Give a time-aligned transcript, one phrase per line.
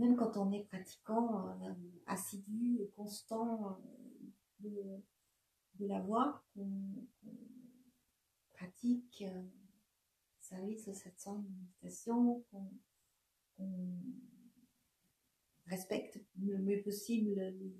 [0.00, 1.74] même quand on est pratiquant euh,
[2.06, 3.78] assidu constant
[4.60, 4.98] de,
[5.74, 7.06] de la voix, qu'on
[8.54, 9.42] pratique euh,
[10.40, 12.70] service au satsang méditation, qu'on
[15.66, 17.76] respecte le mieux possible les,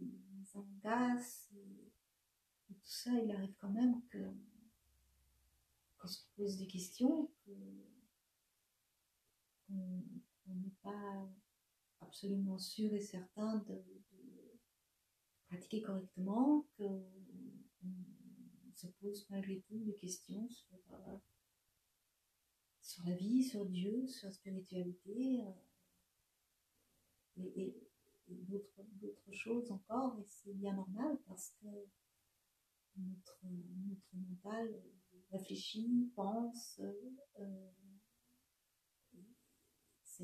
[2.69, 7.31] et, tout ça, il arrive quand même qu'on se pose des questions,
[9.67, 11.29] qu'on n'est pas
[12.01, 13.83] absolument sûr et certain de,
[15.47, 17.05] pratiquer correctement, qu'on
[18.75, 21.17] se pose malgré tout des questions sur, euh,
[22.83, 25.43] sur la vie, sur Dieu, sur la spiritualité.
[25.43, 25.53] Euh,
[27.37, 27.77] et,
[28.29, 31.67] d'autres choses encore, et c'est bien normal parce que
[32.97, 33.41] notre,
[33.89, 34.81] notre mental
[35.33, 37.71] réfléchit, pense, euh,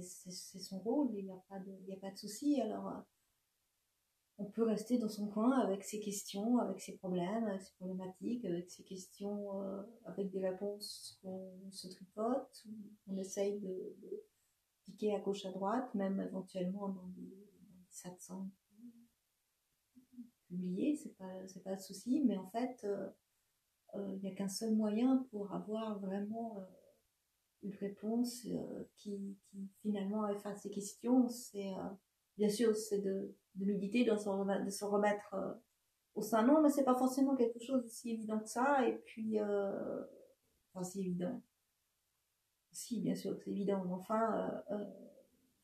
[0.03, 2.61] c'est son rôle, il n'y a pas de, a pas de souci.
[2.61, 3.05] Alors,
[4.39, 8.45] on peut rester dans son coin avec ses questions, avec ses problèmes, avec ses problématiques,
[8.45, 12.67] avec ses questions, euh, avec des réponses qu'on se tripote,
[13.07, 13.97] on essaye de,
[14.85, 18.49] piquer à gauche à droite, même éventuellement dans des, dans des satsang
[20.47, 21.33] publiés, c'est pas,
[21.65, 23.09] pas le souci, mais en fait, euh,
[23.97, 26.59] euh, il n'y a qu'un seul moyen pour avoir vraiment
[27.67, 28.47] une réponse
[28.95, 31.73] qui, qui, finalement efface ces questions, c'est
[32.37, 35.53] bien sûr, c'est de, de, méditer, de se remettre, euh,
[36.15, 38.87] au sein non, mais c'est pas forcément quelque chose de si évident que ça.
[38.89, 40.03] Et puis, euh,
[40.73, 41.43] enfin, si évident.
[42.73, 43.85] Si, bien sûr, c'est évident.
[43.85, 44.85] Mais enfin, euh, euh,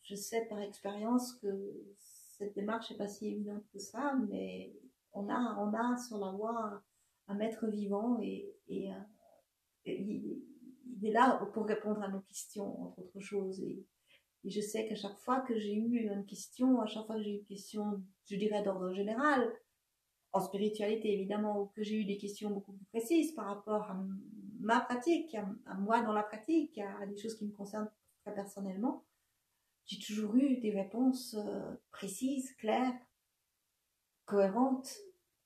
[0.03, 4.75] je sais par expérience que cette démarche n'est pas si évidente que ça, mais
[5.13, 6.83] on a, on a sur la voie
[7.29, 8.91] un, maître vivant et, et,
[9.87, 10.43] il,
[11.03, 13.61] il, est là pour répondre à nos questions, entre autres choses.
[13.61, 13.85] Et,
[14.45, 17.31] je sais qu'à chaque fois que j'ai eu une question, à chaque fois que j'ai
[17.31, 19.53] eu une question, je dirais d'ordre général,
[20.33, 24.05] en spiritualité évidemment, ou que j'ai eu des questions beaucoup plus précises par rapport à
[24.59, 27.91] ma pratique, à, moi dans la pratique, à, des choses qui me concernent
[28.25, 29.05] très personnellement,
[29.85, 32.99] j'ai toujours eu des réponses euh, précises, claires,
[34.25, 34.93] cohérentes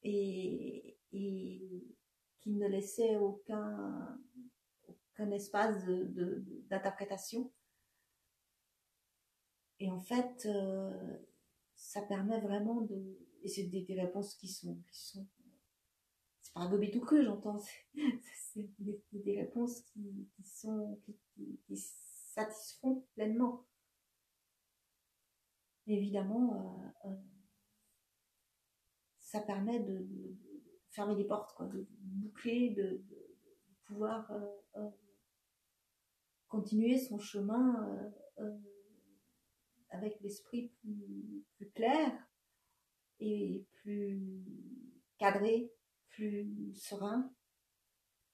[0.03, 4.19] et qui ne laissaient aucun,
[5.17, 5.85] aucun espace
[6.69, 7.43] d'interprétation.
[7.43, 7.51] De,
[9.81, 11.19] et en fait, euh,
[11.75, 13.19] ça permet vraiment de.
[13.43, 14.83] Et c'est des, des, réponses qui sont.
[14.91, 15.27] Qui sont
[16.43, 17.59] c'est pas un gobelet tout cru, j'entends.
[18.53, 20.99] C'est des, des, réponses qui, qui sont.
[21.05, 21.17] Qui,
[21.67, 23.67] qui, satisfont pleinement.
[25.87, 27.17] Évidemment, euh, euh,
[29.21, 30.37] ça permet de, de,
[30.91, 33.37] fermer les portes, quoi, de, boucler, de, de
[33.87, 34.31] pouvoir
[36.49, 37.89] continuer son chemin
[38.39, 38.59] euh,
[39.91, 42.13] avec l'esprit plus, clair
[43.21, 44.45] et plus
[45.19, 45.73] cadré,
[46.11, 47.33] plus serein.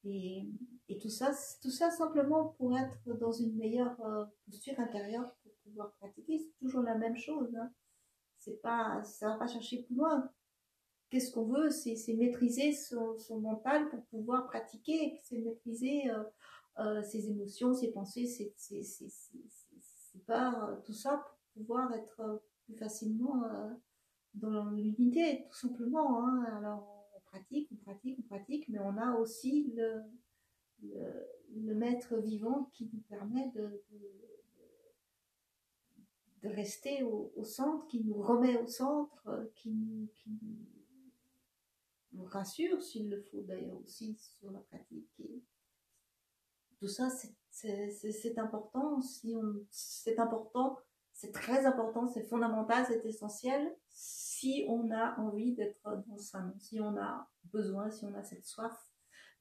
[0.05, 0.49] Et,
[0.89, 1.31] et, tout ça,
[1.62, 6.39] tout ça simplement pour être dans une meilleure euh, posture intérieure pour pouvoir pratiquer.
[6.39, 7.55] C'est toujours la même chose.
[7.55, 7.71] Hein.
[8.39, 10.29] C'est pas, ça va pas chercher plus loin.
[11.11, 11.71] Qu'est-ce qu'on veut?
[11.71, 15.21] C'est maîtriser son, son, mental pour pouvoir pratiquer.
[15.23, 16.25] C'est maîtriser euh,
[16.78, 21.22] euh, ses émotions, ses pensées, ses, ses, ses, ses peurs, tout ça
[21.55, 23.71] pouvoir être euh, plus facilement euh,
[24.34, 26.27] dans l'unité, tout simplement.
[26.27, 26.44] Hein.
[26.56, 30.03] Alors, on pratique, on pratique, on pratique, mais on a aussi le,
[31.55, 33.82] le, maître vivant qui nous permet de,
[36.43, 40.31] de, rester au, centre, qui nous remet au centre, euh, qui nous, qui
[42.12, 45.09] nous rassure s'il le faut d'ailleurs aussi sur la pratique.
[46.82, 47.09] Tout ça,
[47.50, 49.00] c'est important.
[49.00, 49.37] Si
[49.70, 50.79] c'est important
[51.12, 56.81] c'est très important, c'est fondamental, c'est essentiel si on a envie d'être dans ça, si
[56.81, 58.76] on a besoin, si on a cette soif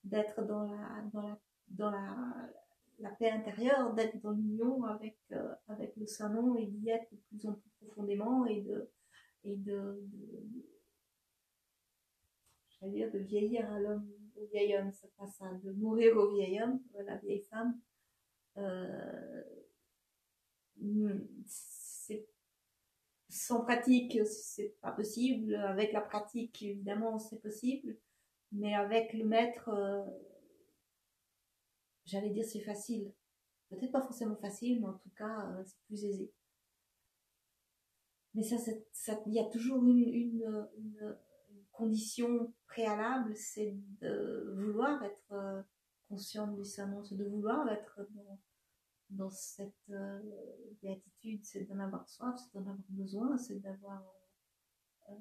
[0.04, 1.40] d'être dans la, dans la,
[1.70, 2.52] dans la,
[3.00, 7.18] la paix intérieure, d'être dans l'union avec, euh, avec le Saint-Nom et d'y être de
[7.30, 8.92] plus en plus profondément et de,
[9.44, 10.04] et de,
[12.84, 16.62] dire de vieillir à l'homme, au vieil homme, c'est pas ça, de mourir au vieil
[16.62, 17.80] homme, la vieille femme,
[18.58, 19.44] euh,
[21.46, 22.28] c'est
[23.30, 25.56] sans pratique, c'est pas possible.
[25.56, 27.98] Avec la pratique, évidemment, c'est possible.
[28.52, 30.04] Mais avec le maître, euh,
[32.06, 33.14] j'allais dire c'est facile.
[33.70, 36.32] Peut-être pas forcément facile, mais en tout cas, euh, c'est plus aisé.
[38.34, 38.58] Mais ça,
[39.28, 41.18] il y a toujours une, une, une,
[41.72, 45.62] condition préalable, c'est de vouloir être euh,
[46.10, 48.40] conscient du serment, c'est de vouloir être dans,
[49.10, 50.20] dans cette euh,
[50.82, 51.12] béatitude
[51.44, 54.02] c'est d'en avoir soif, c'est d'en avoir besoin, c'est d'avoir.
[55.10, 55.14] Euh,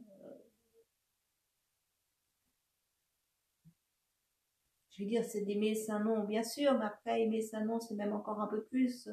[4.91, 7.95] je veux dire, c'est d'aimer sa nom, bien sûr, mais après, aimer sa nom, c'est
[7.95, 9.09] même encore un peu plus.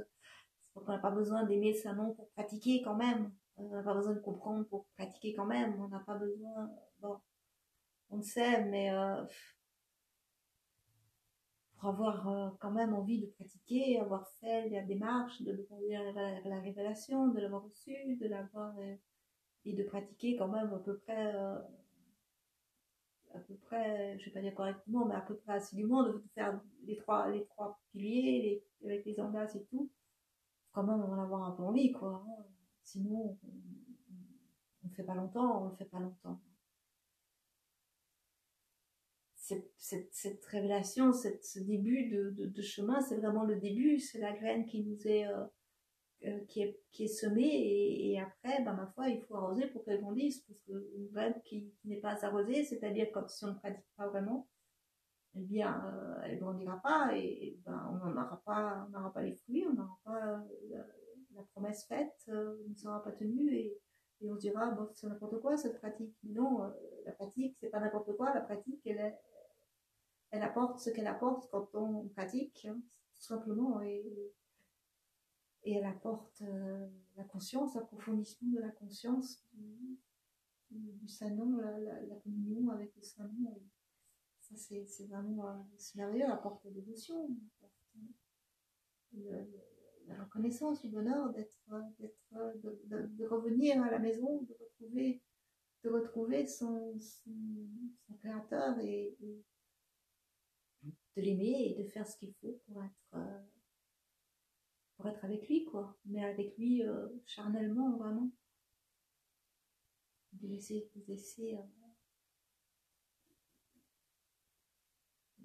[0.75, 3.31] On n'a pas besoin d'aimer sa nom pour pratiquer quand même.
[3.55, 5.79] On n'a pas besoin de comprendre pour pratiquer quand même.
[5.81, 6.69] On n'a pas besoin.
[7.01, 7.19] Bon,
[8.09, 9.23] on le sait, mais euh,
[11.77, 16.59] pour avoir euh, quand même envie de pratiquer, avoir fait la démarche de la, la
[16.59, 18.95] révélation, de l'avoir reçu, de l'avoir euh,
[19.65, 21.35] et de pratiquer quand même à peu près,
[23.33, 26.59] à peu près, je vais pas dire correctement, mais à peu près assidûment, de faire
[26.85, 29.91] les trois, les trois piliers, avec les angas et tout,
[30.71, 32.23] quand même on va avoir un peu envie, quoi.
[32.25, 32.43] Hein.
[32.81, 33.37] Sinon,
[34.83, 36.39] on ne fait pas longtemps, on ne fait pas longtemps
[39.77, 45.07] cette, révélation, ce début de, chemin, c'est vraiment le début, c'est la graine qui nous
[45.07, 45.45] est, euh,
[46.25, 50.41] euh, qui est, semée et, après, ben, ma foi, il faut arroser pour qu'elle grandisse,
[50.41, 54.47] parce qu'une graine qui, n'est pas arrosée, c'est-à-dire quand si on ne pratique pas vraiment,
[55.35, 59.35] eh bien, euh, elle ne grandira pas et, ben, on n'aura pas, on pas les
[59.35, 63.77] fruits, on n'aura pas la, promesse faite, ne sera pas tenue et,
[64.23, 66.17] on se dira, bon, c'est n'importe quoi cette pratique.
[66.23, 66.73] Non,
[67.05, 69.15] la pratique, c'est pas n'importe quoi, la pratique, elle
[70.31, 72.79] elle apporte ce qu'elle apporte quand on pratique, hein,
[73.15, 74.33] tout simplement, et,
[75.65, 76.87] elle apporte euh,
[77.17, 79.99] la conscience, l'approfondissement de la conscience du,
[80.71, 83.61] du, Saint-Nom, la, communion avec le Saint-Nom.
[84.39, 85.53] Ça, c'est vraiment euh,
[85.95, 87.29] merveilleux, elle apporte la dévotion,
[90.07, 91.59] la reconnaissance du bonheur d'être,
[92.31, 95.21] de, revenir à la maison, de retrouver,
[95.83, 96.97] de retrouver son,
[98.19, 99.17] créateur et
[100.83, 103.41] de l'aimer et de faire ce qu'il faut pour être euh,
[104.95, 105.97] pour être avec lui quoi.
[106.05, 108.31] Mais avec lui euh, charnellement vraiment.
[110.33, 111.57] De laisser de euh,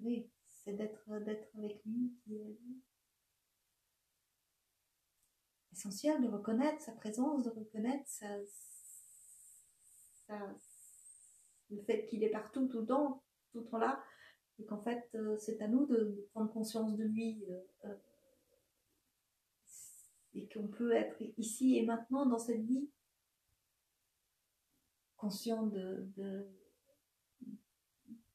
[0.01, 2.57] oui c'est d'être d'être avec lui qui est
[5.71, 8.27] essentiel de reconnaître sa présence de reconnaître sa,
[10.27, 10.55] sa
[11.71, 14.03] le fait qu'il est partout tout le temps tout le temps là
[14.59, 17.95] et qu'en fait euh, c'est à nous de, prendre conscience de lui euh, euh,
[20.33, 22.89] et qu'on peut être ici et maintenant dans cette vie
[25.17, 26.09] conscient de,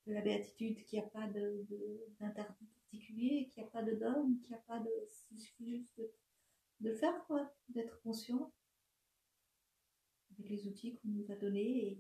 [0.07, 1.27] la béatitude, qu'il n'y a pas
[2.19, 4.89] d'interdit particulier, qu'il n'y a pas de dogme, qu'il n'y a pas de...
[5.31, 6.11] Il suffit juste de,
[6.81, 8.51] de faire, quoi, d'être conscient
[10.33, 11.99] avec les outils qu'on nous a donnés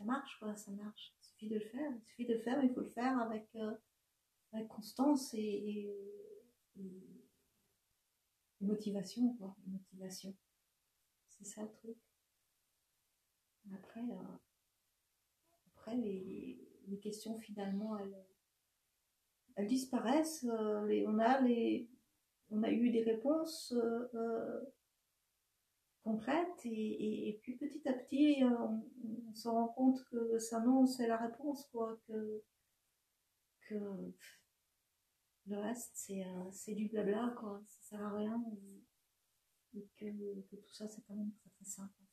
[0.00, 1.14] ça marche, quoi, ça marche.
[1.20, 3.18] Il suffit de le faire, il suffit de le faire, mais il faut le faire
[3.18, 3.74] avec, euh,
[4.52, 5.94] avec constance et,
[8.62, 10.34] motivation, quoi, motivation.
[11.28, 11.98] C'est ça le truc.
[13.74, 14.38] Après, euh,
[15.66, 18.24] après les, les, questions finalement, elles,
[19.56, 20.44] elles disparaissent.
[20.44, 21.90] Euh, les, on, a les,
[22.50, 23.74] on a eu des réponses
[26.64, 31.16] et, puis petit à petit euh, on, se rend compte que ça non c'est la
[31.16, 32.42] réponse quoi que
[35.46, 37.62] le reste c'est euh, c'est du blabla quoi.
[37.66, 38.42] Ça sert à rien
[39.74, 41.32] et, que, tout ça c'est quand même
[41.64, 42.06] simple en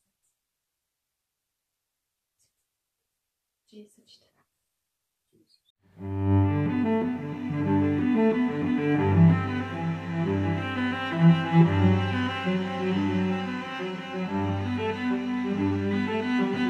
[3.88, 4.47] fait